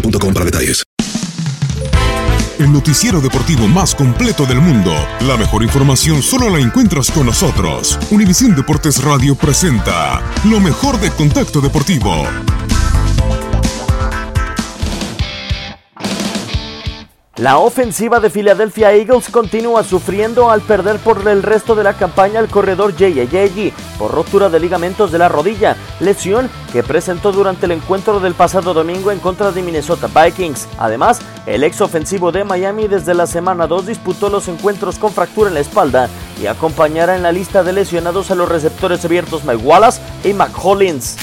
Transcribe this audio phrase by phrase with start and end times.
[0.00, 0.82] para detalles.
[2.58, 4.92] El noticiero deportivo más completo del mundo.
[5.20, 7.98] La mejor información solo la encuentras con nosotros.
[8.10, 12.24] Univisión Deportes Radio presenta lo mejor de Contacto Deportivo.
[17.38, 22.38] La ofensiva de Philadelphia Eagles continúa sufriendo al perder por el resto de la campaña
[22.38, 23.76] al corredor J.A.J.
[23.98, 28.72] por rotura de ligamentos de la rodilla, lesión que presentó durante el encuentro del pasado
[28.72, 30.66] domingo en contra de Minnesota Vikings.
[30.78, 35.48] Además, el ex ofensivo de Miami desde la semana 2 disputó los encuentros con fractura
[35.48, 36.08] en la espalda
[36.40, 40.52] y acompañará en la lista de lesionados a los receptores abiertos Mike Wallace y Mac
[40.56, 41.18] Hollins.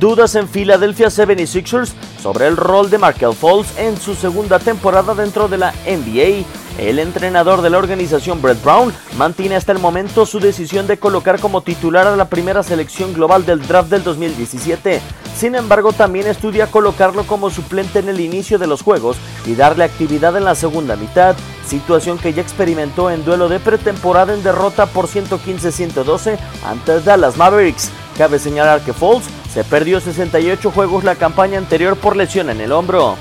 [0.00, 5.48] Dudas en Philadelphia 76ers sobre el rol de Markel Falls en su segunda temporada dentro
[5.48, 6.44] de la NBA.
[6.78, 11.40] El entrenador de la organización, Brett Brown, mantiene hasta el momento su decisión de colocar
[11.40, 15.00] como titular a la primera selección global del draft del 2017.
[15.36, 19.84] Sin embargo, también estudia colocarlo como suplente en el inicio de los juegos y darle
[19.84, 21.36] actividad en la segunda mitad,
[21.66, 27.90] situación que ya experimentó en duelo de pretemporada en derrota por 115-112 ante Dallas Mavericks.
[28.16, 32.72] Cabe señalar que Falls se perdió 68 juegos la campaña anterior por lesión en el
[32.72, 33.16] hombro.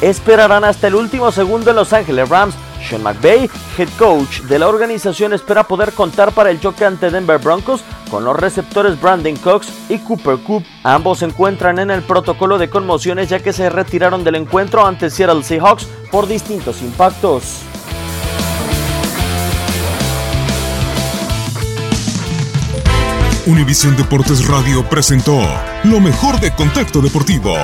[0.00, 2.54] Esperarán hasta el último segundo en Los Ángeles Rams.
[2.88, 3.48] Sean McVay,
[3.78, 8.24] head coach de la organización, espera poder contar para el choque ante Denver Broncos con
[8.24, 10.64] los receptores Brandon Cox y Cooper Coop.
[10.82, 15.08] Ambos se encuentran en el protocolo de conmociones ya que se retiraron del encuentro ante
[15.08, 17.62] Seattle Seahawks por distintos impactos.
[23.44, 25.40] Univisión Deportes Radio presentó
[25.82, 27.56] lo mejor de Contacto Deportivo.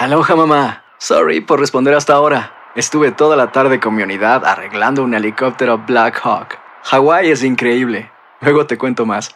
[0.00, 0.82] Aloha mamá.
[0.98, 2.52] Sorry por responder hasta ahora.
[2.74, 6.58] Estuve toda la tarde con mi unidad arreglando un helicóptero Black Hawk.
[6.82, 8.10] Hawái es increíble.
[8.40, 9.30] Luego te cuento más.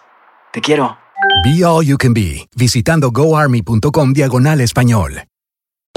[0.53, 0.99] Te quiero.
[1.45, 5.23] Be All You Can Be, visitando goarmy.com diagonal español.